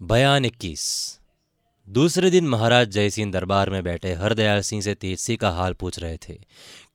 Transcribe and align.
बयान 0.00 0.44
इक्कीस। 0.44 0.82
दूसरे 1.88 2.30
दिन 2.30 2.46
महाराज 2.46 2.88
जयसिंह 2.88 3.30
दरबार 3.32 3.70
में 3.70 3.82
बैठे 3.84 4.12
हरदयाल 4.14 4.60
सिंह 4.60 4.80
से 4.82 4.94
तेजसी 4.94 5.36
का 5.36 5.50
हाल 5.50 5.72
पूछ 5.72 5.98
रहे 5.98 6.16
थे 6.18 6.34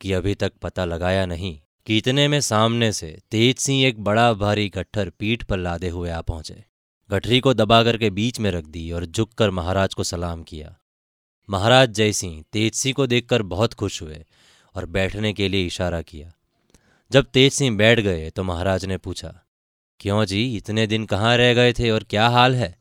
कि 0.01 0.11
अभी 0.13 0.33
तक 0.35 0.51
पता 0.61 0.83
लगाया 0.85 1.25
नहीं 1.25 1.57
कि 1.87 1.97
इतने 1.97 2.27
में 2.27 2.39
सामने 2.41 2.91
से 2.91 3.07
तेज 3.31 3.57
सिंह 3.57 3.83
एक 3.83 4.03
बड़ा 4.03 4.31
भारी 4.33 4.67
गट्ठर 4.69 5.09
पीठ 5.19 5.43
पर 5.43 5.57
लादे 5.57 5.89
हुए 5.89 6.09
आ 6.09 6.19
पहुँचे। 6.21 6.63
गठरी 7.09 7.39
को 7.39 7.53
दबा 7.53 7.81
करके 7.83 8.09
बीच 8.09 8.39
में 8.39 8.49
रख 8.51 8.65
दी 8.65 8.89
और 8.91 9.05
झुककर 9.05 9.51
महाराज 9.51 9.93
को 9.93 10.03
सलाम 10.03 10.43
किया। 10.43 10.75
महाराज 11.49 11.89
जयसिंह 11.91 12.43
तेज 12.53 12.73
सिंह 12.73 12.93
को 12.93 13.07
देखकर 13.07 13.41
बहुत 13.45 13.73
खुश 13.73 14.01
हुए 14.01 14.23
और 14.75 14.85
बैठने 14.87 15.33
के 15.33 15.47
लिए 15.49 15.65
इशारा 15.67 16.01
किया। 16.03 16.31
जब 17.11 17.25
तेज 17.25 17.51
सिंह 17.53 17.77
बैठ 17.77 17.99
गए 17.99 18.29
तो 18.29 18.43
महाराज 18.43 18.85
ने 18.85 18.97
पूछा, 18.97 19.33
क्यों 19.99 20.23
जी, 20.25 20.45
इतने 20.57 20.85
दिन 20.87 21.05
कहाँ 21.05 21.35
रह 21.37 21.53
गए 21.53 21.73
थे 21.73 21.89
और 21.89 22.03
क्या 22.03 22.27
हाल 22.29 22.55
है? 22.55 22.79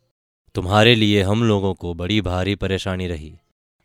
तुम्हारे 0.55 0.95
लिए 0.95 1.23
हम 1.23 1.43
लोगों 1.45 1.73
को 1.75 1.93
बड़ी 1.95 2.21
भारी 2.21 2.55
परेशानी 2.55 3.07
रही। 3.07 3.33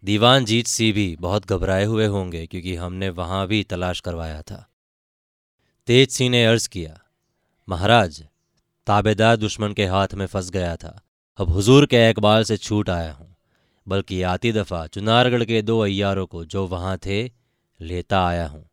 दीवान 0.03 0.45
जीत 0.45 0.67
सी 0.67 0.91
भी 0.91 1.15
बहुत 1.15 1.45
घबराए 1.45 1.83
हुए 1.85 2.05
होंगे 2.05 2.45
क्योंकि 2.47 2.75
हमने 2.75 3.09
वहाँ 3.09 3.45
भी 3.47 3.63
तलाश 3.63 3.99
करवाया 3.99 4.41
था। 4.41 4.65
तेज 5.87 6.09
सिंह 6.09 6.29
ने 6.29 6.45
अर्ज़ 6.45 6.67
किया, 6.69 6.99
महाराज, 7.67 8.21
ताबेदार 8.87 9.37
दुश्मन 9.37 9.73
के 9.73 9.85
हाथ 9.85 10.13
में 10.13 10.25
फंस 10.25 10.49
गया 10.49 10.75
था। 10.75 10.99
अब 11.39 11.51
हुजूर 11.51 11.85
के 11.85 11.97
एकबाल 12.09 12.43
से 12.43 12.57
छूट 12.57 12.89
आया 12.89 13.11
हूँ, 13.13 13.35
बल्कि 13.87 14.21
आती 14.21 14.51
दफ़ा 14.51 14.85
चुनारगढ़ 14.87 15.43
के 15.43 15.61
दो 15.61 15.79
अयारों 15.79 16.25
को 16.25 16.45
जो 16.45 16.67
वहाँ 16.67 16.97
थे, 16.97 17.23
लेता 17.79 18.25
आया 18.27 18.47
हूँ। 18.47 18.65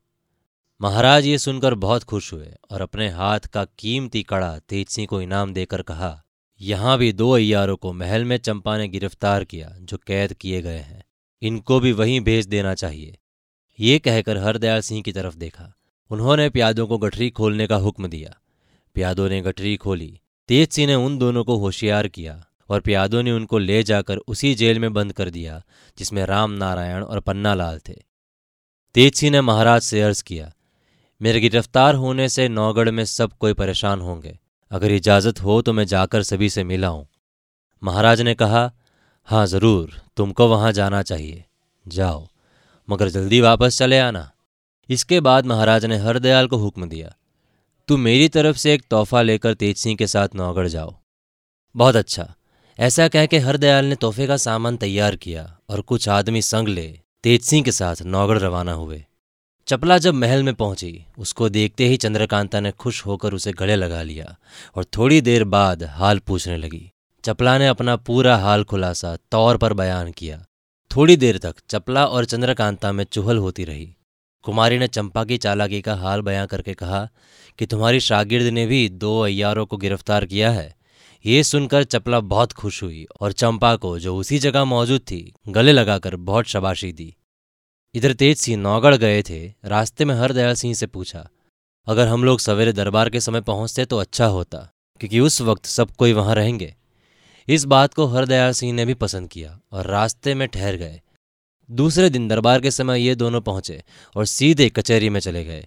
महाराज 0.80 1.27
ये 1.27 1.38
सुनकर 1.38 1.74
बहुत 1.74 2.04
खुश 2.04 2.32
हुए 2.32 2.52
और 2.70 2.80
अपने 2.80 3.09
हाथ 3.09 3.40
का 3.40 3.65
कीमती 3.79 4.23
कड़ा 4.23 4.59
तेज 4.59 4.88
सिंह 4.88 5.06
को 5.06 5.23
इनाम 5.23 5.52
देकर 5.52 5.82
कहा 5.82 6.18
यहाँ 6.62 6.98
भी 6.98 7.12
दो 7.12 7.30
अयारों 7.30 7.77
को 7.77 7.93
महल 7.93 8.25
में 8.25 8.37
चंपा 8.37 8.77
ने 8.79 8.89
गिरफ़्तार 8.89 9.45
किया, 9.45 9.77
जो 9.80 9.97
कैद 9.97 10.33
किए 10.33 10.62
गए 10.62 10.79
हैं। 10.79 11.04
इनको 11.43 11.80
भी 11.80 11.93
वहीं 11.93 12.21
भेज 12.21 12.46
देना 12.46 12.74
चाहिए। 12.74 13.19
ये 13.79 13.99
कहकर 13.99 14.37
हरदयाल 14.37 14.80
सिंह 14.80 15.02
की 15.02 15.13
तरफ़ 15.13 15.37
देखा। 15.37 15.73
उन्होंने 16.10 16.49
प्यादों 16.51 16.87
को 16.87 16.99
गठरी 16.99 17.30
खोलने 17.30 17.66
का 17.66 17.77
हुक्म 17.77 18.09
दिया। 18.09 18.35
प्यादों 18.95 19.29
ने 19.29 19.41
गठरी 19.41 19.77
खोली। 19.77 20.21
तेज 20.49 20.69
सिंह 20.69 20.87
ने 20.87 20.95
उन 20.95 21.19
दोनों 21.19 21.45
को 21.45 21.57
होशियार 21.57 22.09
किया 22.09 22.45
और 22.69 22.80
प्यादों 22.80 23.23
ने 23.23 23.32
उनको 23.32 23.59
ले 23.59 23.82
जाकर 23.82 24.16
उसी 24.16 24.54
जेल 24.54 24.79
में 24.79 24.93
बंद 24.93 25.13
कर 25.13 25.30
दिया, 25.30 25.63
जिसमें 25.99 26.24
राम 26.24 26.51
नारायण 26.51 27.02
और 27.02 27.21
पन्ना 27.21 27.54
लाल 27.54 27.80
थे। 27.88 27.95
तेज 28.95 29.15
सिंह 29.15 29.32
ने 29.32 29.41
महाराज 29.41 29.82
से 29.82 30.02
अर्ज़ 30.02 30.23
किया, 30.24 30.52
मेरे 31.21 31.41
गिरफ़्तार 31.41 31.95
होने 31.95 32.29
से 32.29 32.49
नौगढ़ 32.49 32.91
में 32.91 33.04
सब 33.04 33.32
कोई 33.32 33.52
परेशान 33.52 34.01
होंगे। 34.01 34.38
अगर 34.73 34.92
इजाज़त 34.92 35.40
हो 35.42 35.60
तो 35.62 35.73
मैं 35.73 35.84
जाकर 35.87 36.23
सभी 36.24 36.48
से 36.51 36.65
मिला 36.65 36.88
हूँ। 36.88 37.06
महाराज 37.82 38.20
ने 38.20 38.34
कहा 38.34 38.70
हाँ 39.29 39.46
ज़रूर, 39.46 39.90
तुमको 40.16 40.46
वहाँ 40.48 40.73
जाना 40.73 41.02
चाहिए। 41.02 41.45
जाओ, 41.87 42.26
मगर 42.88 43.09
जल्दी 43.09 43.40
वापस 43.40 43.79
चले 43.79 43.98
आना। 44.01 44.30
इसके 44.88 45.20
बाद 45.20 45.46
महाराज 45.46 45.84
ने 45.87 45.96
हरदयाल 45.98 46.46
को 46.46 46.56
हुक्म 46.59 46.88
दिया 46.88 47.14
तुम 47.88 48.01
मेरी 48.01 48.29
तरफ़ 48.29 48.56
से 48.56 48.73
एक 48.74 48.82
तोहफा 48.90 49.23
लेकर 49.23 49.54
तेज 49.54 49.76
सिंह 49.76 49.96
के 49.96 50.06
साथ 50.06 50.34
नौगढ़ 50.37 50.68
जाओ। 50.68 50.95
बहुत 51.74 51.96
अच्छा 51.96 52.32
ऐसा 52.79 53.09
कह 53.09 53.26
के 53.26 53.38
हरदयाल 53.38 53.84
ने 53.84 53.95
तोहफे 53.96 54.26
का 54.26 54.36
सामान 54.38 54.76
तैयार 54.76 55.16
किया 55.16 55.45
और 55.70 55.80
कुछ 55.82 56.09
आदमी 56.10 56.42
संग 56.42 56.68
ले 56.68 56.88
तेज 57.24 57.42
सिंह 57.42 57.64
के 57.64 57.73
साथ 57.73 58.02
नौगढ़ 58.04 58.38
रवाना 58.38 58.73
हुए। 58.74 59.04
चपला 59.66 59.99
जब 59.99 60.15
महल 60.15 60.43
में 60.43 60.55
पहुँची, 60.55 61.05
उसको 61.18 61.49
देखते 61.49 61.87
ही 61.87 61.96
चंद्रकांता 61.96 62.60
ने 62.60 62.71
खुश 62.71 63.07
होकर 63.07 63.35
उसे 63.35 63.52
गले 63.52 63.77
लगा 63.77 64.03
लिया 64.03 64.37
और 64.75 64.84
थोड़ी 64.84 65.21
देर 65.21 65.44
बाद 65.44 65.82
हाल 65.82 66.19
पूछने 66.19 66.56
लगी। 66.56 66.91
चपला 67.25 67.59
ने 67.59 67.66
अपना 67.66 67.97
पूरा 67.97 68.37
हाल 68.37 68.65
खुलासा 68.65 69.16
तौर 69.31 69.56
पर 69.56 69.72
बयान 69.72 70.12
किया। 70.12 70.44
थोड़ी 70.97 71.16
देर 71.16 71.38
तक 71.38 71.54
चपला 71.69 72.06
और 72.06 72.25
चंद्रकांता 72.25 72.93
में 72.93 73.04
चुहल 73.04 73.37
होती 73.37 73.65
रही। 73.65 73.97
कुमारी 74.43 74.78
ने 74.78 74.88
चंपा 74.88 75.25
की 75.25 75.38
चालाकी 75.38 75.81
का 75.81 75.94
हाल 75.94 76.20
बयां 76.20 76.47
करके 76.47 76.75
कहा 76.75 77.09
कि 77.59 77.66
तुम्हारी 77.66 78.00
शागिर्द 78.00 78.47
ने 78.47 78.66
भी 78.66 78.88
दो 78.88 79.20
अयारों 79.20 79.66
को 79.66 79.76
गिरफ़्तार 79.76 80.26
किया 80.26 80.50
है। 80.50 80.76
ये 81.26 81.42
सुनकर 81.42 81.84
चपला 81.84 82.20
बहुत 82.20 82.53
खुश 82.53 82.82
हुई 82.82 83.06
और 83.20 83.32
चंपा 83.32 83.76
को, 83.76 83.98
जो 83.98 84.16
उसी 84.16 84.38
जगह 84.38 84.65
मौजूद 84.65 85.00
थी, 85.00 85.32
गले 85.48 85.72
लगाकर 85.72 86.16
बहुत 86.16 86.44
शबाशी 86.44 86.92
दी। 86.92 87.16
इधर 87.94 88.12
तेज 88.12 88.36
सिंह 88.38 88.60
नौगढ़ 88.62 88.94
गए 88.94 89.22
थे, 89.22 89.47
रास्ते 89.64 90.04
में 90.04 90.14
हरदयाल 90.14 90.54
सिंह 90.54 90.75
से 90.75 90.86
पूछा, 90.86 91.28
अगर 91.86 92.08
हम 92.08 92.25
लोग 92.25 92.41
सवेरे 92.41 92.72
दरबार 92.72 93.10
के 93.10 93.20
समय 93.20 93.41
पहुँचते 93.41 93.84
तो 93.84 93.98
अच्छा 93.98 94.26
होता, 94.26 94.58
क्योंकि 95.00 95.20
उस 95.20 95.41
वक्त 95.41 95.66
सब 95.66 95.91
कोई 95.91 96.12
वहाँ 96.12 96.34
रहेंगे? 96.34 96.75
इस 97.48 97.64
बात 97.64 97.94
को 97.94 98.06
हरदयाल 98.06 98.53
सिंह 98.53 98.72
ने 98.72 98.84
भी 98.86 98.94
पसंद 98.94 99.28
किया 99.28 99.58
और 99.72 99.86
रास्ते 99.86 100.34
में 100.34 100.47
ठहर 100.48 100.76
गए। 100.76 101.00
दूसरे 101.70 102.10
दिन 102.10 102.28
दरबार 102.28 102.60
के 102.60 102.70
समय 102.70 103.00
ये 103.00 103.14
दोनों 103.14 103.41
पहुँचे 103.41 103.82
और 104.16 104.26
सीधे 104.26 104.69
कचहरी 104.70 105.10
में 105.10 105.20
चले 105.20 105.44
गए। 105.44 105.66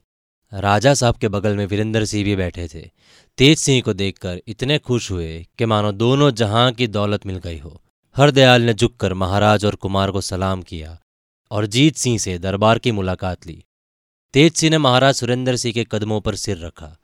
राजा 0.52 0.94
साहब 0.94 1.16
के 1.16 1.28
बगल 1.28 1.56
में 1.56 1.66
वीरेंद्र 1.66 2.06
सिंह 2.06 2.24
भी 2.24 2.36
बैठे 2.36 2.68
थे। 2.68 2.90
तेज 3.38 3.58
सिंह 3.60 3.82
को 3.82 3.94
देखकर 3.94 4.42
इतने 4.48 4.78
खुश 4.80 5.12
हुए 5.12 5.46
कि 5.58 5.66
मानो 5.66 5.92
दोनों 5.92 6.32
जहाँ 6.32 6.72
की 6.72 6.88
दौलत 6.88 7.26
मिल 7.26 7.38
गई 7.38 7.58
हो। 7.60 7.82
हरदयाल 8.16 8.62
ने 8.62 8.74
झुककर 8.74 9.14
महाराज 9.14 9.66
और 9.66 9.76
कुमार 9.76 10.12
को 10.12 10.22
सलाम 10.22 10.62
किया 10.62 10.98
और 11.52 11.66
जीत 11.66 11.96
सिंह 11.96 12.18
से 12.18 12.38
दरबार 12.38 12.80
की 12.80 12.92
मुलाकात 12.92 13.48
ली। 13.48 13.64
तेज 14.34 14.54
सिंह 14.54 14.72
ने 14.72 14.78
महाराज 14.78 15.16
सुरेंद्र 15.16 15.56
सिंह 15.56 15.74
के 15.74 15.86
कदमों 15.92 16.22
पर 16.22 16.36
सिर 16.36 16.58
रखा। 16.58 16.96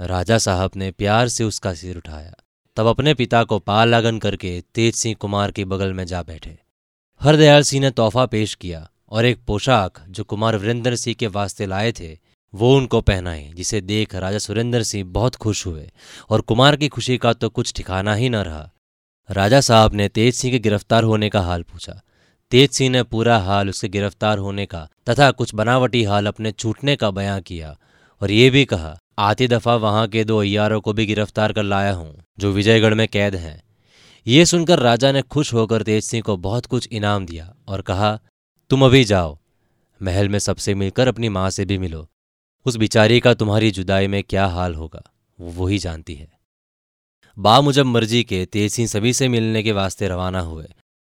राजा 0.00 0.38
साहब 0.38 0.70
ने 0.76 0.90
प्यार 0.90 1.28
से 1.28 1.44
उसका 1.44 1.74
सिर 1.74 1.96
उठाया। 1.96 2.34
तब 2.76 2.86
अपने 2.86 3.14
पिता 3.14 3.44
को 3.44 3.58
पाल 3.58 3.88
लागन 3.88 4.18
करके 4.18 4.60
तेज 4.74 4.94
सिंह 4.94 5.14
कुमार 5.14 5.50
के 5.50 5.64
बगल 5.64 5.92
में 5.92 6.04
जा 6.04 6.22
बैठे। 6.22 6.58
हरदयाल 7.20 7.62
सिंह 7.62 7.82
ने 7.82 7.90
तोहफा 7.90 8.26
पेश 8.26 8.54
किया 8.54 8.88
और 9.08 9.24
एक 9.24 9.38
पोशाक 9.46 10.04
जो 10.08 10.24
कुमार 10.24 10.56
वीरेंद्र 10.56 10.96
सिंह 10.96 11.16
के 11.18 11.26
वास्ते 11.26 11.66
लाए 11.66 11.92
थे, 11.92 12.18
वो 12.54 12.76
उनको 12.76 13.00
पहनाए 13.00 13.52
जिसे 13.54 13.80
देख 13.80 14.14
राजा 14.14 14.38
सुरेंद्र 14.38 14.82
सिंह 14.82 15.04
बहुत 15.12 15.36
खुश 15.36 15.66
हुए 15.66 15.90
और 16.30 16.40
कुमार 16.40 16.76
की 16.76 16.88
खुशी 16.88 17.18
का 17.18 17.32
तो 17.32 17.48
कुछ 17.48 17.72
ठिकाना 17.74 18.14
ही 18.14 18.28
न 18.28 18.36
रहा। 18.36 18.70
राजा 19.30 19.60
साहब 19.60 19.94
ने 19.94 20.08
तेज 20.08 20.34
सिंह 20.34 20.52
के 20.52 20.58
गिरफ़्तार 20.58 21.04
होने 21.04 21.28
का 21.28 21.40
हाल 21.40 21.62
पूछा। 21.62 22.00
तेज 22.54 22.70
सिंह 22.70 22.90
ने 22.90 23.02
पूरा 23.02 23.36
हाल 23.38 23.68
उसके 23.68 23.88
गिरफ़्तार 23.88 24.38
होने 24.38 24.64
का 24.66 24.80
तथा 25.08 25.30
कुछ 25.30 25.54
बनावटी 25.54 26.02
हाल 26.04 26.26
अपने 26.26 26.50
छूटने 26.52 26.94
का 26.96 27.10
बयां 27.10 27.40
किया 27.40 27.74
और 28.20 28.30
ये 28.30 28.50
भी 28.50 28.64
कहा 28.64 28.94
आती 29.18 29.46
दफ़ा 29.48 29.74
वहाँ 29.76 30.06
के 30.08 30.22
दो 30.24 30.38
अयारों 30.38 30.80
को 30.80 30.92
भी 30.92 31.06
गिरफ़्तार 31.06 31.52
कर 31.52 31.62
लाया 31.62 31.92
हूँ, 31.92 32.14
जो 32.38 32.52
विजयगढ़ 32.52 32.94
में 32.94 33.06
कैद 33.08 33.34
हैं। 33.36 33.62
ये 34.26 34.44
सुनकर 34.46 34.78
राजा 34.78 35.10
ने 35.12 35.22
खुश 35.24 35.52
होकर 35.54 35.82
तेज 35.82 36.04
सिंह 36.04 36.22
को 36.22 36.36
बहुत 36.36 36.66
कुछ 36.66 36.88
इनाम 36.92 37.26
दिया 37.26 37.52
और 37.68 37.82
कहा, 37.82 38.18
तुम 38.70 38.84
अभी 38.84 39.02
जाओ, 39.04 39.36
महल 40.00 40.28
में 40.28 40.38
सबसे 40.38 40.74
मिलकर 40.74 41.08
अपनी 41.08 41.28
माँ 41.30 41.48
से 41.50 41.64
भी 41.64 41.78
मिलो। 41.78 42.06
उस 42.66 42.76
बिचारी 42.76 43.18
का 43.20 43.34
तुम्हारी 43.34 43.70
जुदाई 43.70 44.06
में 44.06 44.22
क्या 44.22 44.46
हाल 44.46 44.74
होगा, 44.74 45.02
वो 45.38 45.52
वही 45.56 45.78
जानती 45.78 46.14
है। 46.14 46.30
बा 47.36 47.60
मुजब 47.60 47.86
मर्ज़ी 47.86 48.24
के 48.24 48.44
तेज 48.46 48.72
सिंह 48.72 48.88
सभी 48.88 49.12
से 49.12 49.28
मिलने 49.28 49.62
के 49.62 49.72
वास्ते 49.72 50.08
रवाना 50.08 50.40
हुए 50.42 50.66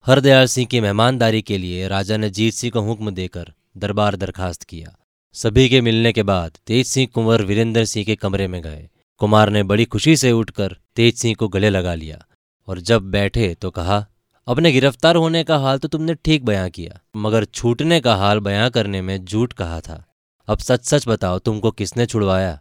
हरदयाल 0.07 0.47
सिंह 0.47 0.67
की 0.67 0.81
मेहमानदारी 0.81 1.41
के 1.43 1.57
लिए 1.59 1.89
राजा 1.89 2.17
ने 2.17 2.29
जीत 2.31 2.55
सिंह 2.55 2.71
को 2.73 2.81
हुक्म 2.81 3.11
देकर 3.11 3.53
दरबार 3.77 4.17
दरखास्त 4.17 4.63
किया। 4.63 4.95
सभी 5.35 5.69
के 5.69 5.81
मिलने 5.81 6.13
के 6.13 6.23
बाद 6.23 6.57
तेज 6.67 6.87
सिंह 6.87 7.09
कुंवर 7.15 7.43
वीरेंद्र 7.43 7.85
सिंह 7.85 8.05
के 8.05 8.17
कमरे 8.17 8.47
में 8.49 8.61
गए। 8.63 8.89
कुमार 9.21 9.51
ने 9.51 9.63
बड़ी 9.63 9.85
खुशी 9.85 10.17
से 10.17 10.33
उठकर 10.33 10.77
तेज 10.97 11.17
सिंह 11.17 11.35
को 11.35 11.49
गले 11.49 11.71
लगा 11.71 11.95
लिया 11.95 12.25
और 12.69 12.81
जब 12.81 13.11
बैठे 13.11 13.55
तो 13.55 13.71
कहा, 13.71 14.07
अपने 14.47 14.73
गिरफ़्तार 14.73 15.17
होने 15.17 15.45
का 15.45 15.59
हाल 15.59 15.79
तो 15.79 15.89
तुमने 15.89 16.15
ठीक 16.15 16.45
बयां 16.45 16.71
किया, 16.71 17.01
मगर 17.17 17.45
छूटने 17.45 18.01
का 18.01 18.15
हाल 18.15 18.41
बयां 18.41 18.71
करने 18.71 19.03
में 19.03 19.25
झूठ 19.25 19.53
कहा 19.53 19.81
था। 19.81 20.05
अब 20.49 20.59
सच 20.59 20.85
सच 20.85 21.09
बताओ 21.09 21.39
तुमको 21.39 21.71
किसने 21.71 22.07
छुड़वाया? 22.07 22.59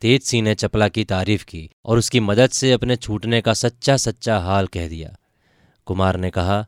तेज 0.00 0.22
सिंह 0.22 0.42
ने 0.42 0.54
चपला 0.54 0.88
की 0.88 1.04
तारीफ़ 1.04 1.44
की 1.44 1.68
और 1.84 1.98
उसकी 1.98 2.20
मदद 2.22 2.50
से 2.50 2.72
अपने 2.72 2.96
छूटने 2.96 3.40
का 3.40 3.54
सच्चा 3.54 3.96
सच्चा 3.96 4.38
हाल 4.38 4.66
कह 4.66 4.88
दिया। 4.88 5.16
कुमार 5.88 6.16
ने 6.16 6.30
कहा, 6.30 6.66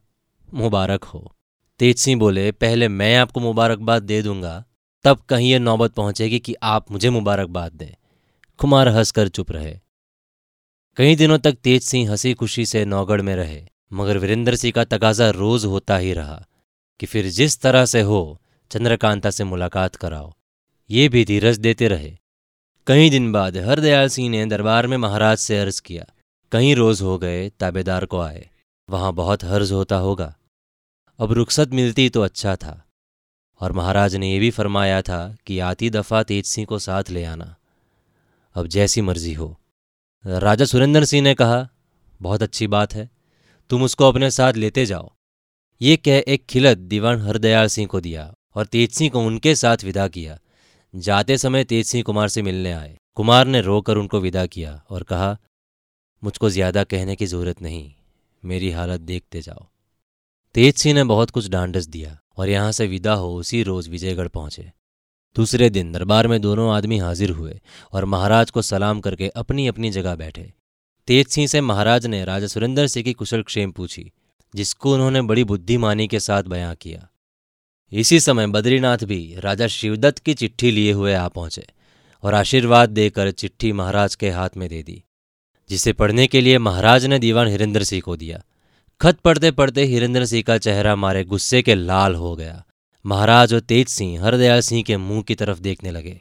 मुबारक 0.54 1.04
हो। 1.04 1.36
तेज 1.78 1.98
सिंह 1.98 2.20
बोले, 2.20 2.52
पहले 2.52 2.88
मैं 2.88 3.16
आपको 3.16 3.40
मुबारकबाद 3.40 4.02
दे 4.02 4.22
दूँगा, 4.22 4.64
तब 5.04 5.18
कहीं 5.18 5.50
ये 5.50 5.58
नौबत 5.58 5.92
पहुंचेगी 5.92 6.38
कि 6.38 6.54
आप 6.62 6.90
मुझे 6.90 7.10
मुबारकबाद 7.10 7.72
दें। 7.72 7.94
कुमार 8.58 8.88
हंसकर 8.88 9.28
चुप 9.28 9.52
रहे। 9.52 9.80
कई 10.96 11.16
दिनों 11.16 11.38
तक 11.38 11.52
तेज 11.52 11.82
सिंह 11.82 12.10
हँसी 12.10 12.34
खुशी 12.34 12.66
से 12.66 12.84
नौगढ़ 12.84 13.22
में 13.22 13.36
रहे, 13.36 13.66
मगर 13.92 14.18
वीरेंद्र 14.18 14.56
सिंह 14.56 14.72
का 14.72 14.84
तकाजा 14.84 15.30
रोज 15.30 15.64
होता 15.64 15.96
ही 15.96 16.12
रहा, 16.12 16.46
कि 17.00 17.06
फिर 17.06 17.26
जिस 17.26 17.60
तरह 17.60 17.84
से 17.84 18.00
हो, 18.00 18.40
चंद्रकांता 18.70 19.30
से 19.30 19.44
मुलाकात 19.44 19.96
कराओ। 19.96 20.32
ये 20.90 21.08
भी 21.08 21.24
धीरज 21.24 21.58
देते 21.58 21.88
रहे। 21.88 22.18
कई 22.86 23.10
दिन 23.10 23.32
बाद 23.32 23.56
हरदयाल 23.56 24.08
सिंह 24.08 24.28
ने 24.28 24.46
दरबार 24.46 24.86
में 24.86 24.96
महाराज 24.96 25.38
से 25.38 25.58
अर्ज़ 25.58 25.82
किया 25.82 26.06
कई 26.52 26.74
रोज 26.74 27.02
हो 27.02 27.18
गए 27.18 27.50
ताबेदार 27.50 28.04
को 28.04 28.20
आए। 28.20 28.49
वहाँ 28.90 29.12
बहुत 29.12 29.44
हर्ज 29.44 29.72
होता 29.72 29.96
होगा। 29.96 30.34
अब 31.18 31.32
रुखसत 31.32 31.68
मिलती 31.68 32.08
तो 32.08 32.22
अच्छा 32.22 32.56
था। 32.56 32.86
और 33.60 33.72
महाराज 33.72 34.16
ने 34.16 34.32
यह 34.32 34.40
भी 34.40 34.50
फरमाया 34.50 35.02
था 35.02 35.36
कि 35.46 35.58
आती 35.58 35.90
दफ़ा 35.90 36.22
तेज 36.22 36.46
सिंह 36.46 36.66
को 36.66 36.78
साथ 36.78 37.10
ले 37.10 37.24
आना। 37.24 37.56
अब 38.54 38.66
जैसी 38.66 39.00
मर्ज़ी 39.00 39.32
हो। 39.34 39.56
राजा 40.24 40.64
सुरेंद्र 40.64 41.04
सिंह 41.04 41.22
ने 41.22 41.34
कहा, 41.34 41.68
बहुत 42.20 42.42
अच्छी 42.42 42.66
बात 42.66 42.94
है। 42.94 43.10
तुम 43.70 43.82
उसको 43.82 44.08
अपने 44.08 44.30
साथ 44.30 44.52
लेते 44.52 44.86
जाओ। 44.86 45.10
ये 45.80 45.96
कह 45.96 46.22
एक 46.28 46.46
खिलत 46.46 46.78
दीवान 46.78 47.20
हरदयाल 47.20 47.66
सिंह 47.66 47.88
को 47.88 48.00
दिया 48.00 48.34
और 48.54 48.66
तेज 48.66 48.92
सिंह 48.92 49.10
को 49.10 49.20
उनके 49.20 49.54
साथ 49.54 49.84
विदा 49.84 50.08
किया। 50.08 50.38
जाते 50.94 51.38
समय 51.38 51.64
तेज 51.64 51.86
सिंह 51.86 52.04
कुमार 52.04 52.28
से 52.28 52.42
मिलने 52.42 52.72
आए। 52.72 52.96
कुमार 53.14 53.46
ने 53.46 53.60
रोकर 53.60 53.96
उनको 53.96 54.20
विदा 54.20 54.46
किया 54.46 54.82
और 54.90 55.02
कहा, 55.02 55.36
मुझको 56.22 56.50
ज़्यादा 56.50 56.84
कहने 56.84 57.16
की 57.16 57.26
ज़रूरत 57.26 57.62
नहीं। 57.62 57.94
मेरी 58.42 58.70
हालत 58.70 59.00
देखते 59.00 59.42
जाओ। 59.42 59.66
तेज 60.54 60.74
सिंह 60.74 60.94
ने 60.94 61.04
बहुत 61.04 61.30
कुछ 61.30 61.48
डांडस 61.48 61.86
दिया 61.86 62.18
और 62.36 62.48
यहाँ 62.48 62.72
से 62.72 62.86
विदा 62.86 63.12
हो 63.12 63.34
उसी 63.34 63.62
रोज 63.62 63.88
विजयगढ़ 63.88 64.28
पहुँचे। 64.28 64.70
दूसरे 65.36 65.70
दिन 65.70 65.92
दरबार 65.92 66.28
में 66.28 66.40
दोनों 66.40 66.70
आदमी 66.72 66.98
हाजिर 66.98 67.30
हुए 67.30 67.60
और 67.92 68.04
महाराज 68.04 68.50
को 68.50 68.62
सलाम 68.62 69.00
करके 69.00 69.28
अपनी 69.28 69.66
अपनी 69.66 69.90
जगह 69.90 70.14
बैठे। 70.14 70.52
तेज 71.08 71.28
सिंह 71.28 71.46
से 71.46 71.60
महाराज 71.60 72.06
ने 72.06 72.24
राजा 72.24 72.46
सुरेंद्र 72.46 72.86
सिंह 72.86 73.04
की 73.04 73.12
कुशल 73.12 73.42
क्षेम 73.42 73.72
पूछी, 73.72 74.10
जिसको 74.54 74.94
उन्होंने 74.94 75.22
बड़ी 75.22 75.44
बुद्धिमानी 75.44 76.08
के 76.08 76.20
साथ 76.20 76.42
बयां 76.42 76.74
किया। 76.74 77.06
इसी 77.92 78.20
समय 78.20 78.46
बद्रीनाथ 78.46 79.04
भी 79.04 79.34
राजा 79.38 79.66
शिवदत्त 79.66 80.18
की 80.18 80.34
चिट्ठी 80.34 80.70
लिए 80.70 80.92
हुए 80.92 81.14
आ 81.14 81.28
पहुँचे 81.28 81.66
और 82.22 82.34
आशीर्वाद 82.34 82.90
देकर 82.90 83.30
चिट्ठी 83.30 83.72
महाराज 83.72 84.14
के 84.14 84.30
हाथ 84.30 84.56
में 84.56 84.68
दे 84.68 84.82
दी। 84.82 85.02
जिसे 85.70 85.92
पढ़ने 85.92 86.26
के 86.26 86.40
लिए 86.40 86.58
महाराज 86.58 87.06
ने 87.06 87.18
दीवान 87.18 87.46
हिरेंद्र 87.46 87.84
सिंह 87.84 88.02
को 88.02 88.16
दिया। 88.16 88.42
खत 89.00 89.18
पढ़ते 89.18 89.50
पढ़ते 89.50 89.84
हिरेंद्र 89.84 90.24
सिंह 90.26 90.42
का 90.42 90.58
चेहरा 90.58 90.96
मारे 90.96 91.24
गुस्से 91.24 91.62
के 91.62 91.74
लाल 91.74 92.14
हो 92.14 92.36
गया। 92.36 92.64
महाराज 93.06 93.54
और 93.54 93.60
तेज 93.60 93.88
सिंह 93.88 94.24
हरदयाल 94.24 94.60
सिंह 94.60 94.82
के 94.82 94.96
मुँह 94.96 95.22
की 95.22 95.34
तरफ़ 95.34 95.60
देखने 95.60 95.90
लगे। 95.90 96.20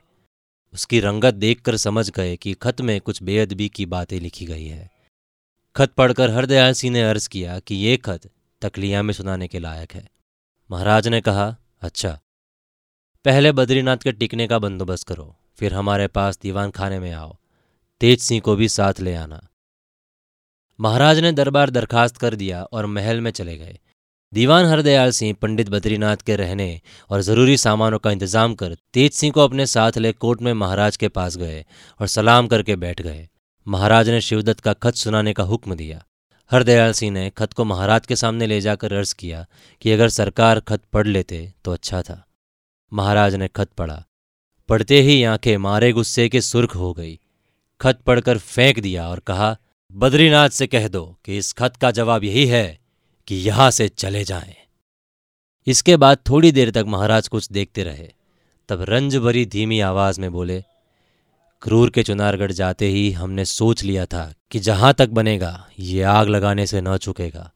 उसकी 0.74 1.00
रंगत 1.00 1.34
देखकर 1.34 1.78
समझ 1.78 2.10
गए 2.10 2.36
कि 2.36 2.54
खत 2.54 2.82
में 2.82 3.02
कुछ 3.02 3.24
बेअदबी 3.24 3.70
की 3.70 3.86
बातें 3.86 4.20
लिखी 4.20 4.46
गई 4.46 4.66
है। 4.66 4.92
खत 5.76 5.92
पढ़कर 5.92 6.30
हरदयाल 6.30 6.74
सिंह 6.74 6.94
ने 6.94 7.04
अर्ज़ 7.04 7.30
किया 7.30 7.60
कि 7.60 7.76
ये 7.76 7.98
खत 7.98 8.30
तकलिया 8.62 9.02
में 9.02 9.14
सुनाने 9.14 9.48
के 9.48 9.60
लायक 9.60 9.94
है। 9.94 10.10
महाराज 10.72 11.08
ने 11.08 11.22
कहा 11.22 11.58
अच्छा। 11.82 12.20
पहले 13.26 13.52
बद्रीनाथ 13.52 13.98
के 13.98 14.12
टिकने 14.12 14.48
का 14.48 14.60
बंदोबस्त 14.60 15.08
करो। 15.08 15.36
फिर 15.58 15.74
हमारे 15.74 16.08
पास 16.08 16.40
दीवान 16.42 16.72
खाने 16.72 17.00
में 17.00 17.12
आओ। 17.12 17.38
तेज 18.02 18.20
सिंह 18.20 18.42
को 18.42 18.56
भी 18.56 18.68
साथ 18.70 19.00
ले 19.00 19.14
आना। 19.16 19.42
महाराज 20.80 21.20
ने 21.20 21.32
दरबार 21.32 21.70
दरखास्त 21.70 22.18
कर 22.18 22.36
दिया 22.36 22.62
और 22.64 22.86
महल 22.86 23.22
में 23.22 23.32
चले 23.32 23.58
गए। 23.58 23.78
दीवान 24.34 24.66
हरदयाल 24.66 25.12
सिंह, 25.12 25.34
पंडित 25.34 25.70
बद्रीनाथ 25.70 26.18
के 26.18 26.36
रहने 26.36 26.80
और 27.10 27.22
ज़रूरी 27.22 27.58
सामानों 27.58 28.00
का 28.00 28.12
इंतज़ाम 28.12 28.56
कर 28.56 28.76
तेज 28.94 29.12
सिंह 29.14 29.34
को 29.34 29.42
अपने 29.42 29.66
साथ 29.66 29.98
ले 29.98 30.12
कोर्ट 30.16 30.42
में 30.42 30.54
महाराज 30.56 30.98
के 30.98 31.08
पास 31.10 31.38
गए 31.38 31.64
और 32.00 32.08
सलाम 32.08 32.48
करके 32.48 32.76
बैठ 32.78 33.02
गए। 33.02 33.28
महाराज 33.68 34.10
ने 34.10 34.22
शिवदत्त 34.22 34.60
का 34.60 34.74
खत 34.74 34.96
सुनाने 34.96 35.34
का 35.34 35.44
हुक्म 35.44 35.76
दिया। 35.76 36.04
हरदयाल 36.52 36.92
सिंह 36.94 37.12
ने 37.14 37.30
खत 37.30 37.54
को 37.54 37.66
महाराज 37.66 38.06
के 38.06 38.16
सामने 38.16 38.48
ले 38.48 38.62
जाकर 38.62 38.94
अर्ज़ 38.94 39.16
किया 39.16 39.46
कि 39.82 39.92
अगर 39.92 40.10
सरकार 40.12 40.60
खत 40.60 40.84
पढ़ 40.94 41.08
लेते 41.08 41.54
तो 41.66 41.72
अच्छा 41.72 42.02
था। 42.02 42.24
महाराज 42.92 43.36
ने 43.36 43.48
खत 43.48 43.72
पढ़ा। 43.74 44.04
पढ़ते 44.70 45.02
ही 45.02 45.24
आँखें 45.24 45.58
मारे 45.58 45.92
गुस्से 45.92 46.30
के 46.30 46.42
सुर्ख 46.42 46.76
हो 46.76 46.94
गई। 46.94 47.20
खत 47.82 48.00
पढ़कर 48.02 48.38
फेंक 48.38 48.80
दिया 48.80 49.10
और 49.10 49.20
कहा, 49.20 49.58
बद्रीनाथ 49.92 50.50
से 50.50 50.68
कह 50.68 50.88
दो 50.88 51.20
कि 51.26 51.38
इस 51.38 51.54
खत 51.54 51.76
का 51.76 51.92
जवाब 51.92 52.24
यही 52.24 52.46
है 52.46 52.80
कि 53.28 53.36
यहाँ 53.36 53.72
से 53.72 53.88
चले 53.88 54.24
जाएँ। 54.24 54.56
इसके 55.68 55.98
बाद 55.98 56.18
थोड़ी 56.30 56.52
देर 56.52 56.72
तक 56.72 56.84
महाराज 56.88 57.28
कुछ 57.28 57.52
देखते 57.52 57.84
रहे। 57.84 58.14
तब 58.70 58.82
रंज 58.82 59.18
भरी 59.18 59.46
धीमी 59.46 59.80
आवाज़ 59.80 60.22
में 60.22 60.32
बोले, 60.32 60.64
क्रूर 61.62 61.90
के 61.90 62.04
चुनारगढ़ 62.04 62.52
जाते 62.52 62.88
ही 62.88 63.12
हमने 63.12 63.46
सोच 63.46 63.84
लिया 63.84 64.06
था 64.06 64.34
कि 64.52 64.60
जहाँ 64.60 64.94
तक 64.94 65.10
बनेगा, 65.10 65.70
ये 65.80 66.04
आग 66.04 66.28
लगाने 66.28 66.66
से 66.66 66.82
न 66.82 66.98
चुकेगा। 66.98 67.52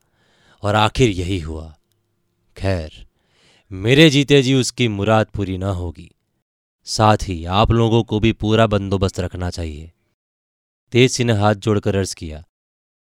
और 0.63 0.75
आखिर 0.75 1.09
यही 1.09 1.39
हुआ। 1.39 1.75
खैर, 2.57 3.05
मेरे 3.71 4.09
जीते 4.09 4.41
जी 4.41 4.53
उसकी 4.53 4.87
मुराद 4.87 5.25
पूरी 5.25 5.57
न 5.57 5.63
होगी। 5.63 6.11
साथ 6.85 7.17
ही 7.23 7.45
आप 7.45 7.71
लोगों 7.71 8.03
को 8.03 8.19
भी 8.19 8.31
पूरा 8.31 8.67
बंदोबस्त 8.67 9.19
रखना 9.19 9.49
चाहिए। 9.49 9.91
तेज 10.93 11.11
सिंह 11.11 11.27
ने 11.27 11.33
हाथ 11.33 11.55
जोड़कर 11.57 11.95
अर्ज़ 11.95 12.15
किया, 12.15 12.43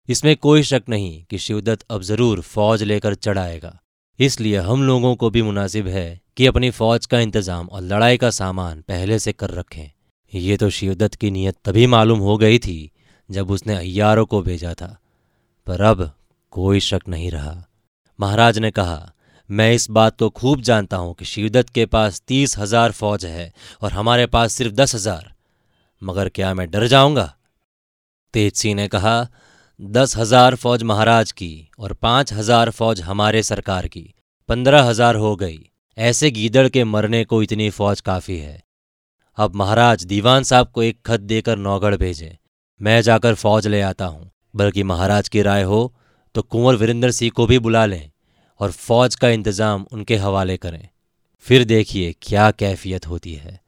इसमें 0.08 0.37
कोई 0.38 0.62
शक 0.62 0.82
नहीं 0.88 1.25
कि 1.25 1.38
शिवदत्त 1.38 1.85
अब 1.90 2.02
ज़रूर 2.02 2.40
फौज 2.43 2.82
लेकर 2.82 3.14
चढ़ाएगा 3.17 3.79
इसलिए 4.19 4.58
हम 4.58 4.82
लोगों 4.82 5.14
को 5.17 5.31
भी 5.31 5.43
मुनासिब 5.43 5.87
है 5.88 6.20
कि 6.37 6.46
अपनी 6.46 6.70
फौज 6.70 7.06
का 7.06 7.20
इंतज़ाम 7.20 7.69
और 7.69 7.82
लड़ाई 7.82 8.17
का 8.17 8.31
सामान 8.32 8.81
पहले 8.88 9.19
से 9.19 9.32
कर 9.32 9.50
रखें। 9.50 9.90
ये 10.32 10.56
तो 10.56 10.69
शिवदत्त 10.70 11.14
की 11.14 11.31
नीयत 11.31 11.56
तभी 11.64 11.87
मालूम 11.87 12.19
हो 12.20 12.37
गई 12.38 12.58
थी 12.58 12.90
जब 13.29 13.50
उसने 13.50 13.76
अय्यारों 13.76 14.26
को 14.26 14.43
भेजा 14.43 14.75
था। 14.75 14.96
पर 15.67 15.81
अब 15.82 16.11
कोई 16.52 16.81
शक 16.81 17.08
नहीं 17.08 17.31
रहा। 17.31 17.56
महाराज 18.19 18.58
ने 18.58 18.70
कहा, 18.70 19.12
मैं 19.50 19.73
इस 19.73 19.91
बात 19.91 20.19
को 20.19 20.29
खूब 20.31 20.61
जानता 20.62 20.96
हूँ 20.96 21.14
कि 21.14 21.25
शिवदत्त 21.25 21.70
के 21.70 21.87
पास 21.87 22.23
तीस 22.29 22.58
हज़ार 22.58 22.93
फौज 22.93 23.26
है 23.26 23.52
और 23.82 23.93
हमारे 23.93 24.26
पास 24.29 24.52
सिर्फ़ 24.52 24.75
दस 24.75 24.94
हज़ार। 24.94 25.32
मगर 26.02 26.29
क्या 26.31 26.55
मैं 26.55 26.70
डर 26.70 26.87
जाऊँगा? 26.87 27.34
तेज 28.34 28.54
सिंह 28.54 28.75
ने 28.75 28.86
कहा, 28.88 29.28
दस 29.80 30.16
हज़ार 30.16 30.54
फौज 30.56 30.82
महाराज 30.82 31.32
की 31.32 31.69
और 31.78 31.92
पाँच 31.92 32.32
हज़ार 32.32 32.70
फौज 32.70 33.00
हमारे 33.00 33.42
सरकार 33.44 33.86
की, 33.88 34.14
पंद्रह 34.48 34.82
हज़ार 34.82 35.16
हो 35.16 35.34
गई। 35.36 35.58
ऐसे 35.98 36.30
गीदड़ 36.30 36.69
के 36.69 36.84
मरने 36.84 37.25
को 37.25 37.42
इतनी 37.42 37.69
फौज 37.70 38.00
काफ़ी 38.00 38.38
है। 38.38 38.62
अब 39.38 39.54
महाराज 39.54 40.04
दीवान 40.04 40.42
साहब 40.44 40.70
को 40.70 40.82
एक 40.82 40.98
खत 41.06 41.20
देकर 41.22 41.58
नौगढ़ 41.58 41.96
भेजें। 41.96 42.36
मैं 42.80 43.00
जाकर 43.02 43.34
फौज 43.36 43.66
ले 43.66 43.80
आता 43.82 44.04
हूँ। 44.06 44.31
बल्कि 44.54 44.82
महाराज 44.84 45.28
की 45.28 45.42
राय 45.42 45.62
हो 45.62 45.81
तो 46.34 46.42
कुंवर 46.44 46.76
वीरेंद्र 46.76 47.10
सिंह 47.10 47.31
को 47.36 47.46
भी 47.46 47.58
बुला 47.58 47.84
लें 47.86 48.10
और 48.60 48.70
फौज 48.72 49.14
का 49.14 49.28
इंतज़ाम 49.31 49.86
उनके 49.92 50.16
हवाले 50.16 50.56
करें। 50.56 50.88
फिर 51.46 51.64
देखिए 51.64 52.14
क्या 52.22 52.50
कैफियत 52.52 53.06
होती 53.06 53.34
है। 53.34 53.58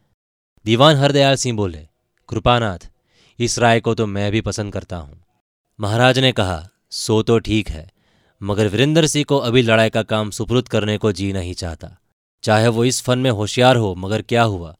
दीवान 0.64 0.96
हरदयाल 0.96 1.36
सिंह 1.36 1.56
बोले, 1.56 1.86
कृपानाथ 2.28 2.88
इस 3.40 3.58
राय 3.58 3.80
को 3.80 3.94
तो 3.94 4.06
मैं 4.06 4.32
भी 4.32 4.40
पसंद 4.40 4.72
करता 4.72 4.96
हूँ। 4.96 5.24
महाराज 5.78 6.18
ने 6.18 6.32
कहा, 6.32 6.68
सो 6.90 7.22
तो 7.22 7.38
ठीक 7.38 7.68
है, 7.68 7.90
मगर 8.42 8.68
वीरेंद्र 8.68 9.06
सिंह 9.06 9.24
को 9.24 9.38
अभी 9.38 9.62
लड़ाई 9.62 9.90
का 9.90 10.02
काम 10.02 10.30
सुपुरुद 10.30 10.68
करने 10.68 10.98
को 10.98 11.12
जी 11.12 11.32
नहीं 11.32 11.54
चाहता। 11.54 11.96
चाहे 12.42 12.68
वो 12.68 12.84
इस 12.84 13.02
फन 13.02 13.18
में 13.18 13.30
होशियार 13.30 13.76
हो, 13.76 13.94
मगर 13.94 14.22
क्या 14.22 14.42
हुआ? 14.42 14.74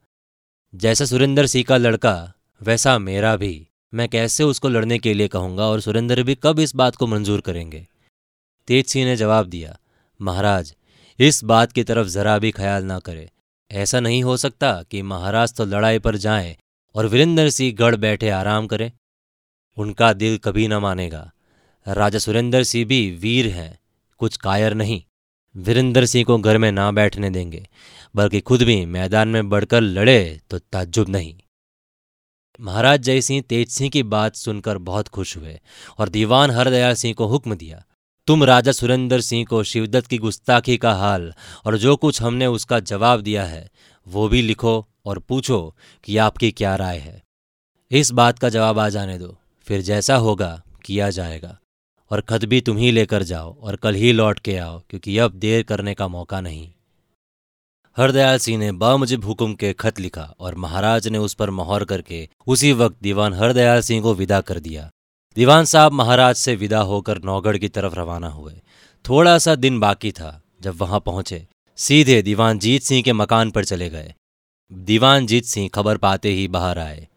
जैसा 0.75 1.05
सुरेंद्र 1.05 1.45
सिंह 1.47 1.65
का 1.67 1.77
लड़का, 1.77 2.33
वैसा 2.61 2.97
मेरा 2.99 3.35
भी। 3.35 3.67
मैं 3.93 4.09
कैसे 4.09 4.43
उसको 4.43 4.69
लड़ने 4.69 4.99
के 4.99 5.13
लिए 5.13 5.27
कहूँगा 5.27 5.63
और 5.63 5.81
सुरेंद्र 5.81 6.23
भी 6.23 6.35
कब 6.35 6.59
इस 6.59 6.75
बात 6.75 6.95
को 6.95 7.07
मंजूर 7.07 7.41
करेंगे? 7.41 7.87
तेज 8.67 8.85
सिंह 8.85 9.05
ने 9.05 9.15
जवाब 9.15 9.45
दिया, 9.45 9.77
महाराज, 10.19 10.75
इस 11.19 11.43
बात 11.43 11.71
की 11.71 11.83
तरफ़ 11.83 12.07
जरा 12.07 12.37
भी 12.39 12.51
ख्याल 12.51 12.83
ना 12.83 12.99
करे। 12.99 13.29
ऐसा 13.71 13.99
नहीं 13.99 14.23
हो 14.23 14.37
सकता 14.37 14.81
कि 14.83 15.01
महाराज 15.01 15.53
तो 15.53 15.65
लड़ाई 15.65 15.99
पर 15.99 16.15
जाएँ 16.15 16.55
और 16.95 17.07
वीरेंद्र 17.07 17.49
सिंह 17.49 17.75
गढ़ 17.75 17.95
बैठे 17.97 18.29
आराम 18.31 18.67
करें। 18.67 18.91
उनका 19.77 20.11
दिल 20.13 20.37
कभी 20.37 20.67
न 20.67 20.77
मानेगा। 20.79 21.29
राजा 21.85 22.19
सुरेंद्र 22.19 22.63
सिंह 22.63 22.85
भी 22.85 23.09
वीर 23.11 23.47
हैं, 23.47 23.77
कुछ 24.19 24.37
कायर 24.37 24.73
नहीं। 24.73 25.01
वीरेंद्र 25.55 26.05
सिंह 26.05 26.25
को 26.25 26.37
घर 26.37 26.57
में 26.57 26.71
ना 26.71 26.91
बैठने 26.91 27.29
देंगे, 27.29 27.67
बल्कि 28.15 28.39
खुद 28.41 28.61
भी 28.61 28.85
मैदान 28.87 29.27
में 29.27 29.49
बढ़कर 29.49 29.81
लड़े 29.81 30.39
तो 30.49 30.59
ताज्जुब 30.59 31.09
नहीं। 31.09 31.35
महाराज 32.59 33.01
जय 33.01 33.21
सिंह 33.21 33.41
तेज 33.41 33.69
सिंह 33.69 33.89
की 33.89 34.03
बात 34.05 34.35
सुनकर 34.35 34.77
बहुत 34.79 35.07
खुश 35.07 35.35
हुए 35.37 35.59
और 35.97 36.09
दीवान 36.09 36.51
हरदयाल 36.51 36.93
सिंह 36.93 37.13
को 37.13 37.27
हुक्म 37.27 37.55
दिया, 37.55 37.83
तुम 38.27 38.43
राजा 38.43 38.71
सुरेंद्र 38.71 39.19
सिंह 39.21 39.45
को 39.45 39.63
शिवदत्त 39.63 40.07
की 40.07 40.17
गुस्ताखी 40.17 40.77
का 40.77 40.93
हाल 40.93 41.33
और 41.65 41.77
जो 41.77 41.95
कुछ 41.95 42.21
हमने 42.21 42.47
उसका 42.47 42.79
जवाब 42.81 43.21
दिया 43.21 43.45
है, 43.45 43.69
वो 44.07 44.27
भी 44.29 44.41
लिखो। 44.41 44.87
और 45.05 45.19
पूछो 45.19 45.75
कि 46.03 46.17
आपकी 46.17 46.51
क्या 46.51 46.75
राय 46.75 46.97
है। 46.97 47.23
इस 47.91 48.11
बात 48.11 48.39
का 48.39 48.49
जवाब 48.49 48.79
आ 48.79 48.89
जाने 48.89 49.19
दो, 49.19 49.37
फिर 49.61 49.81
जैसा 49.81 50.15
होगा 50.15 50.63
किया 50.85 51.09
जाएगा। 51.09 51.57
और 52.11 52.21
खत 52.21 52.45
भी 52.45 52.61
तुम 52.61 52.77
ही 52.77 52.91
लेकर 52.91 53.23
जाओ 53.23 53.59
और 53.61 53.75
कल 53.75 53.95
ही 53.95 54.11
लौट 54.11 54.39
के 54.39 54.57
आओ, 54.57 54.81
क्योंकि 54.89 55.17
अब 55.17 55.31
देर 55.31 55.63
करने 55.63 55.93
का 55.93 56.07
मौका 56.07 56.41
नहीं। 56.41 56.71
हरदयाल 57.97 58.37
सिंह 58.37 58.57
ने 58.57 58.71
बामुजिब 58.71 59.25
हुक्म 59.25 59.53
के 59.53 59.73
खत 59.73 59.99
लिखा 59.99 60.35
और 60.39 60.55
महाराज 60.55 61.07
ने 61.07 61.17
उस 61.17 61.33
पर 61.33 61.49
मोहर 61.49 61.83
करके 61.83 62.29
उसी 62.47 62.73
वक्त 62.73 62.95
दीवान 63.01 63.33
हरदयाल 63.33 63.81
सिंह 63.81 64.03
को 64.03 64.13
विदा 64.13 64.41
कर 64.41 64.59
दिया। 64.59 64.89
दीवान 65.35 65.65
साहब 65.65 65.91
महाराज 65.91 66.35
से 66.35 66.55
विदा 66.55 66.79
होकर 66.81 67.21
नौगढ़ 67.23 67.57
की 67.57 67.67
तरफ़ 67.67 67.95
रवाना 67.95 68.29
हुए। 68.29 68.61
थोड़ा 69.09 69.37
सा 69.37 69.55
दिन 69.55 69.79
बाकी 69.79 70.11
था 70.11 70.41
जब 70.61 70.75
वहाँ 70.75 70.99
पहुँचे। 70.99 71.47
सीधे 71.77 72.21
दीवान 72.21 72.59
जीत 72.59 72.81
सिंह 72.81 73.03
के 73.03 73.13
मकान 73.13 73.51
पर 73.51 73.65
चले 73.65 73.89
गए। 73.89 74.15
दीवान 74.73 75.27
जीत 75.27 75.45
सिंह 75.45 75.69
खबर 75.69 75.97
पाते 75.97 76.29
ही 76.29 76.47
बाहर 76.47 76.79
आए। 76.79 77.07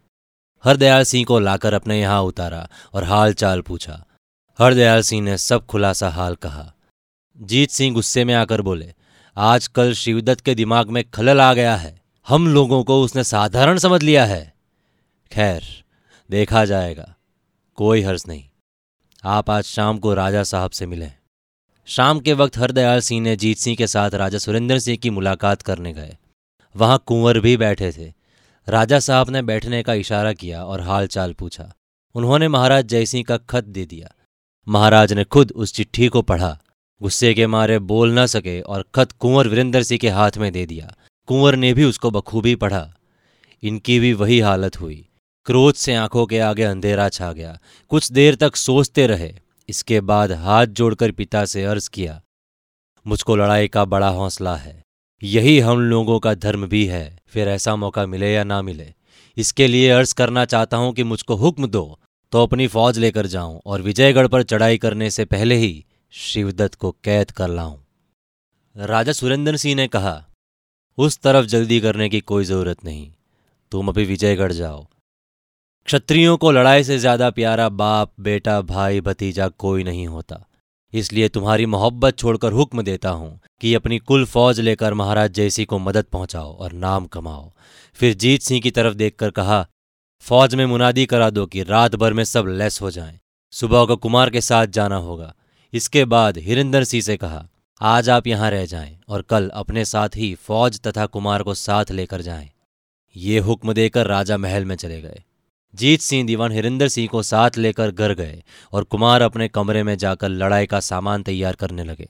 हरदयाल 0.64 1.02
सिंह 1.02 1.24
को 1.24 1.38
लाकर 1.38 1.74
अपने 1.74 2.00
यहाँ 2.00 2.22
उतारा 2.22 2.68
और 2.94 3.04
हाल 3.04 3.34
चाल 3.34 3.60
पूछा। 3.60 4.04
हरदयाल 4.58 5.00
सिंह 5.00 5.22
ने 5.22 5.38
सब 5.38 5.66
खुलासा 5.66 6.08
हाल 6.08 6.34
कहा। 6.34 6.72
जीत 7.38 7.70
सिंह 7.70 7.94
गुस्से 7.94 8.24
में 8.24 8.34
आकर 8.34 8.62
बोले, 8.62 8.94
आजकल 9.36 9.94
शिवदत्त 9.94 10.40
के 10.40 10.54
दिमाग 10.54 10.88
में 10.88 11.10
खलल 11.10 11.40
आ 11.40 11.54
गया 11.54 11.76
है। 11.76 12.02
हम 12.28 12.48
लोगों 12.48 12.84
को 12.84 13.02
उसने 13.02 13.24
साधारण 13.24 13.78
समझ 13.78 14.02
लिया 14.02 14.26
है। 14.26 14.54
खैर, 15.32 15.84
देखा 16.30 16.64
जाएगा। 16.64 17.14
कोई 17.74 18.02
हर्ज 18.02 18.24
नहीं। 18.28 18.44
आप 19.24 19.50
आज 19.50 19.64
शाम 19.64 19.98
को 19.98 20.14
राजा 20.14 20.42
साहब 20.42 20.70
से 20.70 20.86
मिलें। 20.86 21.12
शाम 21.86 22.20
के 22.20 22.32
वक्त 22.32 22.58
हरदयाल 22.58 23.00
सिंह 23.00 23.20
ने 23.20 23.36
जीत 23.36 23.58
सिंह 23.58 23.76
के 23.76 23.86
साथ 23.86 24.10
राजा 24.10 24.38
सुरेंद्र 24.38 24.78
सिंह 24.78 24.96
की 24.96 25.10
मुलाकात 25.10 25.62
करने 25.62 25.92
गए। 25.92 26.16
वहाँ 26.74 27.02
कुंवर 27.06 27.40
भी 27.40 27.56
बैठे 27.56 27.92
थे। 27.92 28.12
राजा 28.68 28.98
साहब 28.98 29.30
ने 29.30 29.42
बैठने 29.42 29.82
का 29.82 29.94
इशारा 29.94 30.32
किया 30.32 30.64
और 30.64 30.80
हाल 30.80 31.06
चाल 31.06 31.32
पूछा। 31.32 31.72
उन्होंने 32.14 32.48
महाराज 32.48 32.84
जयसिंह 32.84 33.24
का 33.24 33.36
खत 33.36 33.64
दे 33.64 33.84
दिया। 33.86 34.14
महाराज 34.66 35.12
ने 35.12 35.24
खुद 35.24 35.52
उस 35.52 35.74
चिट्ठी 35.74 36.08
को 36.08 36.22
पढ़ा। 36.22 36.58
गुस्से 37.00 37.34
के 37.34 37.46
मारे 37.46 37.78
बोल 37.78 38.18
न 38.18 38.26
सके 38.26 38.60
और 38.60 38.84
खत 38.94 39.12
कुंवर 39.12 39.48
वीरेंद्र 39.48 39.82
सिंह 39.82 39.98
के 39.98 40.08
हाथ 40.08 40.36
में 40.38 40.52
दे 40.52 40.66
दिया। 40.66 40.94
कुंवर 41.28 41.56
ने 41.56 41.72
भी 41.74 41.84
उसको 41.84 42.10
बखूबी 42.10 42.54
पढ़ा। 42.56 42.94
इनकी 43.62 43.98
भी 44.00 44.12
वही 44.12 44.40
हालत 44.40 44.80
हुई। 44.80 45.08
क्रोध 45.46 45.74
से 45.74 45.94
आँखों 45.94 46.26
के 46.26 46.38
आगे 46.38 46.62
अंधेरा 46.62 47.08
छा 47.08 47.32
गया। 47.32 47.58
कुछ 47.90 48.12
देर 48.12 48.34
तक 48.34 48.56
सोचते 48.56 49.06
रहे। 49.06 49.32
इसके 49.68 50.00
बाद 50.00 50.32
हाथ 50.32 50.66
जोड़कर 50.66 51.10
पिता 51.10 51.44
से 51.44 51.64
अर्ज़ 51.64 51.90
किया, 51.90 52.20
मुझको 53.06 53.36
लड़ाई 53.36 53.68
का 53.68 53.84
बड़ा 53.84 54.08
हौसला 54.08 54.56
है। 54.56 54.83
यही 55.24 55.58
हम 55.60 55.80
लोगों 55.80 56.18
का 56.20 56.32
धर्म 56.34 56.66
भी 56.66 56.84
है। 56.86 57.18
फिर 57.28 57.48
ऐसा 57.48 57.74
मौका 57.76 58.04
मिले 58.06 58.32
या 58.32 58.42
ना 58.44 58.60
मिले, 58.62 58.92
इसके 59.36 59.66
लिए 59.68 59.90
अर्ज़ 59.90 60.14
करना 60.14 60.44
चाहता 60.44 60.76
हूँ 60.76 60.92
कि 60.94 61.04
मुझको 61.04 61.34
हुक्म 61.36 61.66
दो 61.68 61.98
तो 62.32 62.42
अपनी 62.42 62.66
फौज 62.68 62.98
लेकर 62.98 63.26
जाऊँ 63.26 63.60
और 63.66 63.82
विजयगढ़ 63.82 64.26
पर 64.28 64.42
चढ़ाई 64.44 64.78
करने 64.78 65.10
से 65.10 65.24
पहले 65.26 65.54
ही 65.56 65.84
शिवदत्त 66.12 66.74
को 66.74 66.90
कैद 67.04 67.30
कर 67.30 67.48
लाऊं। 67.50 67.76
राजा 68.76 69.12
सुरेंद्र 69.12 69.56
सिंह 69.56 69.74
ने 69.74 69.86
कहा, 69.88 70.24
उस 70.98 71.18
तरफ़ 71.18 71.46
जल्दी 71.46 71.80
करने 71.80 72.08
की 72.08 72.20
कोई 72.22 72.44
ज़रूरत 72.44 72.84
नहीं, 72.84 73.10
तुम 73.72 73.88
अभी 73.88 74.04
विजयगढ़ 74.04 74.52
जाओ। 74.52 74.86
क्षत्रियों 75.88 76.36
को 76.36 76.50
लड़ाई 76.50 76.84
से 76.84 76.98
ज़्यादा 76.98 77.30
प्यारा 77.32 77.68
बाप, 77.70 78.12
बेटा, 78.20 78.60
भाई, 78.62 79.00
भतीजा 79.02 79.48
कोई 79.48 79.84
नहीं 79.84 80.06
होता। 80.08 80.44
इसलिए 80.94 81.28
तुम्हारी 81.28 81.66
मोहब्बत 81.66 82.18
छोड़कर 82.18 82.52
हुक्म 82.52 82.82
देता 82.82 83.10
हूँ 83.10 83.40
कि 83.60 83.74
अपनी 83.74 83.98
कुल 84.00 84.24
फौज 84.24 84.60
लेकर 84.60 84.94
महाराज 84.94 85.32
जयसी 85.32 85.64
को 85.64 85.78
मदद 85.78 86.04
पहुंचाओ 86.04 86.54
और 86.54 86.72
नाम 86.72 87.06
कमाओ 87.06 87.50
फिर 87.98 88.14
जीत 88.14 88.42
सिंह 88.42 88.60
की 88.60 88.70
तरफ़ 88.70 88.94
देखकर 88.94 89.30
कहा, 89.30 89.66
फौज 90.24 90.54
में 90.54 90.64
मुनादी 90.66 91.06
करा 91.06 91.30
दो 91.30 91.46
कि 91.46 91.62
रात 91.62 91.94
भर 91.96 92.12
में 92.12 92.24
सब 92.24 92.46
लेस 92.48 92.80
हो 92.82 92.90
जाएँ। 92.90 93.18
सुबह 93.52 93.84
को 93.84 93.96
कुमार 93.96 94.30
के 94.30 94.40
साथ 94.40 94.66
जाना 94.68 94.96
होगा 94.98 95.34
इसके 95.72 96.04
बाद 96.04 96.38
हिरिंदर 96.38 96.84
सिंह 96.84 97.02
से 97.02 97.16
कहा, 97.16 97.46
आज 97.80 98.10
आप 98.10 98.26
यहाँ 98.26 98.50
रह 98.50 98.64
जाएँ 98.66 98.98
और 99.08 99.22
कल 99.22 99.48
अपने 99.54 99.84
साथ 99.84 100.16
ही 100.16 100.34
फौज 100.36 100.80
तथा 100.80 101.06
कुमार 101.06 101.42
को 101.42 101.54
साथ 101.54 101.90
लेकर 101.90 102.20
जाएँ। 102.22 102.50
ये 103.16 103.38
हुक्म 103.38 103.72
देकर 103.72 104.06
राजा 104.06 104.36
महल 104.36 104.64
में 104.64 104.76
चले 104.76 105.00
गए 105.00 105.22
जीत 105.74 106.00
सिंह 106.00 106.26
दीवान 106.26 106.52
हिरिंदर 106.52 106.88
सिंह 106.88 107.08
को 107.08 107.22
साथ 107.22 107.50
लेकर 107.58 107.90
घर 107.90 108.14
गए 108.14 108.42
और 108.72 108.84
कुमार 108.84 109.22
अपने 109.22 109.48
कमरे 109.48 109.82
में 109.82 109.98
जाकर 109.98 110.28
लड़ाई 110.28 110.66
का 110.66 110.80
सामान 110.80 111.22
तैयार 111.22 111.54
करने 111.54 111.84
लगे। 111.84 112.08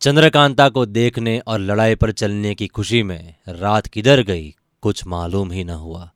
चंद्रकांता 0.00 0.68
को 0.68 0.86
देखने 0.86 1.38
और 1.38 1.60
लड़ाई 1.60 1.94
पर 1.94 2.12
चलने 2.12 2.54
की 2.54 2.66
खुशी 2.66 3.02
में 3.02 3.34
रात 3.48 3.86
किधर 3.86 4.22
गई 4.22 4.54
कुछ 4.82 5.06
मालूम 5.06 5.50
ही 5.50 5.64
न 5.64 5.70
हुआ। 5.70 6.10